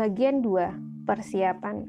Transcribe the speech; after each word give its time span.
Bagian 0.00 0.40
2. 0.40 1.04
Persiapan 1.04 1.84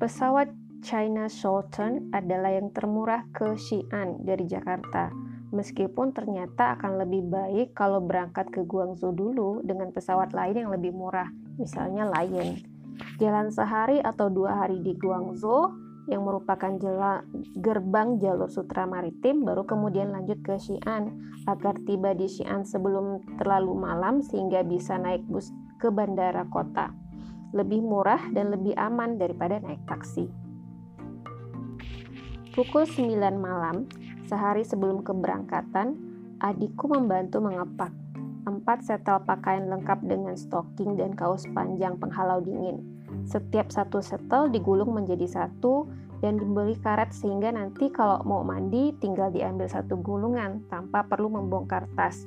Pesawat 0.00 0.48
China 0.80 1.28
Southern 1.28 2.08
adalah 2.08 2.56
yang 2.56 2.72
termurah 2.72 3.28
ke 3.36 3.52
Xi'an 3.52 4.24
dari 4.24 4.48
Jakarta. 4.48 5.12
Meskipun 5.52 6.16
ternyata 6.16 6.80
akan 6.80 7.04
lebih 7.04 7.20
baik 7.28 7.76
kalau 7.76 8.00
berangkat 8.00 8.48
ke 8.48 8.64
Guangzhou 8.64 9.12
dulu 9.12 9.60
dengan 9.60 9.92
pesawat 9.92 10.32
lain 10.32 10.64
yang 10.64 10.72
lebih 10.72 10.96
murah, 10.96 11.28
misalnya 11.60 12.08
Lion. 12.08 12.64
Jalan 13.20 13.52
sehari 13.52 14.00
atau 14.00 14.32
dua 14.32 14.64
hari 14.64 14.80
di 14.80 14.96
Guangzhou 14.96 15.68
yang 16.08 16.24
merupakan 16.24 16.80
jala, 16.80 17.28
gerbang 17.60 18.16
jalur 18.24 18.48
sutra 18.48 18.88
maritim 18.88 19.44
baru 19.44 19.68
kemudian 19.68 20.16
lanjut 20.16 20.40
ke 20.40 20.56
Xi'an 20.56 21.12
agar 21.44 21.76
tiba 21.84 22.16
di 22.16 22.24
Xi'an 22.24 22.64
sebelum 22.64 23.20
terlalu 23.36 23.76
malam 23.76 24.24
sehingga 24.24 24.64
bisa 24.64 24.96
naik 24.96 25.20
bus 25.28 25.52
ke 25.86 25.90
bandara 25.94 26.42
kota. 26.50 26.90
Lebih 27.54 27.78
murah 27.78 28.18
dan 28.34 28.50
lebih 28.50 28.74
aman 28.74 29.22
daripada 29.22 29.62
naik 29.62 29.86
taksi. 29.86 30.26
Pukul 32.50 32.90
9 32.90 33.14
malam, 33.38 33.86
sehari 34.26 34.66
sebelum 34.66 35.06
keberangkatan, 35.06 35.94
adikku 36.42 36.90
membantu 36.90 37.38
mengepak 37.38 37.94
empat 38.46 38.82
setel 38.82 39.22
pakaian 39.26 39.70
lengkap 39.70 40.02
dengan 40.06 40.34
stocking 40.34 40.98
dan 40.98 41.14
kaos 41.14 41.46
panjang 41.50 41.98
penghalau 41.98 42.38
dingin 42.38 42.96
setiap 43.26 43.74
satu 43.74 43.98
setel 43.98 44.46
digulung 44.54 44.94
menjadi 44.94 45.26
satu 45.26 45.90
dan 46.22 46.38
diberi 46.38 46.78
karet 46.78 47.10
sehingga 47.10 47.52
nanti 47.52 47.90
kalau 47.90 48.22
mau 48.22 48.46
mandi 48.46 48.94
tinggal 49.02 49.34
diambil 49.34 49.66
satu 49.66 49.98
gulungan 50.00 50.62
tanpa 50.70 51.04
perlu 51.04 51.28
membongkar 51.28 51.90
tas. 51.98 52.24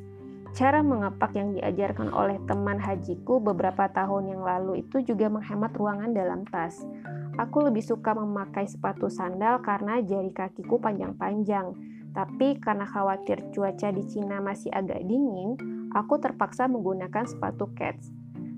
Cara 0.50 0.82
mengepak 0.82 1.38
yang 1.38 1.54
diajarkan 1.54 2.10
oleh 2.10 2.42
teman 2.50 2.82
hajiku 2.82 3.38
beberapa 3.38 3.86
tahun 3.90 4.34
yang 4.34 4.42
lalu 4.42 4.82
itu 4.82 5.06
juga 5.06 5.30
menghemat 5.30 5.72
ruangan 5.78 6.12
dalam 6.12 6.42
tas. 6.50 6.82
Aku 7.38 7.64
lebih 7.64 7.86
suka 7.86 8.18
memakai 8.18 8.66
sepatu 8.66 9.08
sandal 9.08 9.62
karena 9.62 10.02
jari 10.02 10.34
kakiku 10.34 10.82
panjang-panjang. 10.82 11.72
Tapi 12.12 12.58
karena 12.58 12.90
khawatir 12.90 13.54
cuaca 13.54 13.94
di 13.94 14.04
Cina 14.10 14.42
masih 14.42 14.74
agak 14.74 15.06
dingin, 15.06 15.56
aku 15.94 16.18
terpaksa 16.18 16.66
menggunakan 16.66 17.30
sepatu 17.30 17.70
kets. 17.78 18.10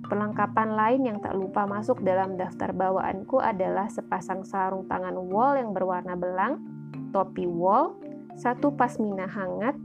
Perlengkapan 0.07 0.75
lain 0.75 1.01
yang 1.07 1.17
tak 1.19 1.35
lupa 1.37 1.67
masuk 1.67 2.01
dalam 2.01 2.39
daftar 2.39 2.73
bawaanku 2.73 3.37
adalah 3.37 3.91
sepasang 3.91 4.43
sarung 4.47 4.87
tangan 4.87 5.15
wol 5.15 5.53
yang 5.55 5.75
berwarna 5.75 6.17
belang, 6.17 6.57
topi 7.13 7.45
wol, 7.45 7.95
satu 8.39 8.73
pasmina 8.73 9.27
hangat, 9.27 9.75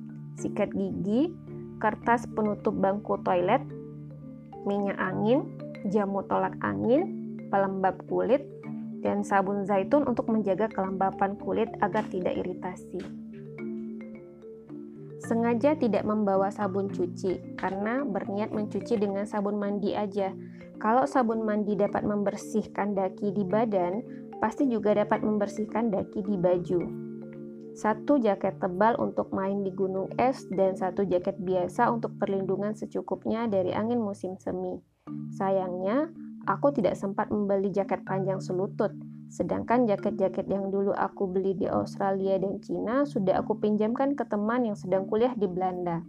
sikat 0.41 0.73
gigi, 0.73 1.31
kertas 1.79 2.25
penutup 2.31 2.77
bangku 2.77 3.21
toilet, 3.23 3.63
minyak 4.67 4.99
angin, 4.99 5.47
jamu 5.89 6.25
tolak 6.27 6.57
angin, 6.65 7.37
pelembab 7.49 8.01
kulit, 8.11 8.43
dan 9.07 9.23
sabun 9.23 9.63
zaitun 9.63 10.03
untuk 10.09 10.27
menjaga 10.27 10.67
kelembapan 10.73 11.39
kulit 11.39 11.71
agar 11.79 12.03
tidak 12.11 12.35
iritasi. 12.35 12.99
Sengaja 15.27 15.75
tidak 15.75 16.07
membawa 16.07 16.55
sabun 16.55 16.87
cuci 16.87 17.59
karena 17.59 18.07
berniat 18.07 18.55
mencuci 18.55 18.95
dengan 18.95 19.27
sabun 19.27 19.59
mandi 19.59 19.95
aja. 19.95 20.31
Kalau 20.79 21.03
sabun 21.09 21.43
mandi 21.43 21.75
dapat 21.75 22.07
membersihkan 22.07 22.95
daki 22.95 23.35
di 23.35 23.43
badan, 23.43 24.07
pasti 24.39 24.69
juga 24.71 24.95
dapat 24.95 25.25
membersihkan 25.25 25.91
daki 25.91 26.21
di 26.23 26.37
baju. 26.39 27.06
Satu 27.77 28.17
jaket 28.17 28.57
tebal 28.57 28.97
untuk 28.97 29.29
main 29.37 29.61
di 29.61 29.69
gunung 29.69 30.09
es 30.17 30.49
dan 30.49 30.73
satu 30.81 31.05
jaket 31.05 31.37
biasa 31.37 31.93
untuk 31.93 32.17
perlindungan 32.17 32.73
secukupnya 32.73 33.45
dari 33.47 33.77
angin 33.77 34.01
musim 34.01 34.41
semi. 34.41 34.81
Sayangnya, 35.37 36.09
aku 36.49 36.73
tidak 36.73 36.97
sempat 36.97 37.29
membeli 37.29 37.69
jaket 37.69 38.01
panjang 38.09 38.41
selutut 38.41 38.97
Sedangkan 39.27 39.91
jaket-jaket 39.91 40.47
yang 40.47 40.71
dulu 40.71 40.95
aku 40.95 41.27
beli 41.27 41.59
di 41.59 41.67
Australia 41.67 42.39
dan 42.39 42.63
Cina 42.63 43.03
sudah 43.03 43.43
aku 43.43 43.59
pinjamkan 43.59 44.15
ke 44.15 44.23
teman 44.23 44.63
yang 44.63 44.79
sedang 44.79 45.11
kuliah 45.11 45.35
di 45.35 45.51
Belanda. 45.51 46.03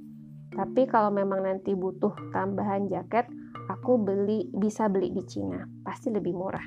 Tapi 0.54 0.86
kalau 0.86 1.10
memang 1.10 1.44
nanti 1.46 1.74
butuh 1.74 2.14
tambahan 2.34 2.90
jaket, 2.90 3.26
aku 3.70 3.98
beli 3.98 4.48
bisa 4.54 4.86
beli 4.88 5.10
di 5.12 5.26
Cina, 5.26 5.66
pasti 5.82 6.14
lebih 6.14 6.34
murah. 6.34 6.66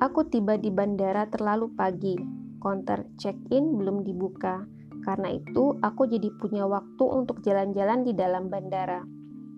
Aku 0.00 0.26
tiba 0.26 0.58
di 0.58 0.72
bandara 0.72 1.28
terlalu 1.30 1.70
pagi. 1.76 2.39
Counter 2.60 3.08
check-in 3.16 3.80
belum 3.80 4.04
dibuka. 4.06 4.68
Karena 5.00 5.32
itu, 5.32 5.80
aku 5.80 6.04
jadi 6.04 6.28
punya 6.36 6.68
waktu 6.68 7.04
untuk 7.08 7.40
jalan-jalan 7.40 8.04
di 8.04 8.12
dalam 8.12 8.52
bandara. 8.52 9.00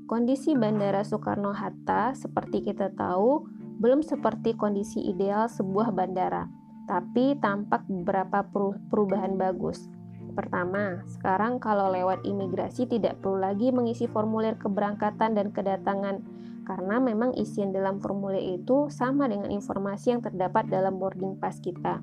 Kondisi 0.07 0.55
Bandara 0.55 1.03
Soekarno-Hatta, 1.03 2.15
seperti 2.15 2.63
kita 2.63 2.95
tahu, 2.95 3.49
belum 3.83 4.07
seperti 4.07 4.55
kondisi 4.55 5.03
ideal 5.03 5.51
sebuah 5.51 5.91
bandara, 5.91 6.47
tapi 6.87 7.35
tampak 7.43 7.83
beberapa 7.91 8.47
perubahan 8.87 9.35
bagus. 9.35 9.91
Pertama, 10.33 11.03
sekarang 11.11 11.59
kalau 11.59 11.93
lewat 11.93 12.25
imigrasi 12.25 12.89
tidak 12.89 13.21
perlu 13.21 13.43
lagi 13.43 13.69
mengisi 13.69 14.09
formulir 14.09 14.57
keberangkatan 14.57 15.37
dan 15.37 15.53
kedatangan 15.53 16.25
karena 16.63 16.97
memang 17.03 17.35
isian 17.35 17.75
dalam 17.75 17.99
formulir 17.99 18.63
itu 18.63 18.87
sama 18.89 19.27
dengan 19.27 19.51
informasi 19.51 20.15
yang 20.15 20.23
terdapat 20.23 20.71
dalam 20.71 20.97
boarding 20.97 21.37
pass 21.37 21.59
kita. 21.59 22.01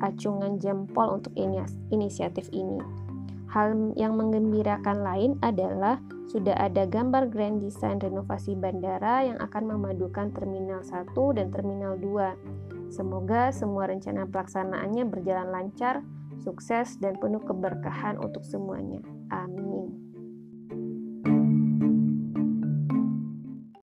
Acungan 0.00 0.56
jempol 0.60 1.20
untuk 1.20 1.32
inisiatif 1.92 2.48
ini. 2.50 2.80
Hal 3.50 3.94
yang 3.98 4.14
menggembirakan 4.14 5.02
lain 5.02 5.34
adalah 5.42 5.98
sudah 6.30 6.54
ada 6.54 6.86
gambar 6.86 7.26
grand 7.26 7.58
design 7.58 7.98
renovasi 7.98 8.54
bandara 8.54 9.26
yang 9.26 9.38
akan 9.42 9.74
memadukan 9.74 10.30
Terminal 10.30 10.86
1 10.86 11.10
dan 11.34 11.50
Terminal 11.50 11.98
2. 11.98 12.90
Semoga 12.94 13.50
semua 13.50 13.90
rencana 13.90 14.26
pelaksanaannya 14.30 15.06
berjalan 15.10 15.50
lancar, 15.50 16.06
sukses, 16.38 16.98
dan 17.02 17.18
penuh 17.18 17.42
keberkahan 17.42 18.18
untuk 18.22 18.46
semuanya. 18.46 19.02
Amin. 19.34 20.09